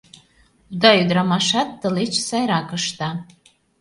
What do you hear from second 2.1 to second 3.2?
сайрак ышта...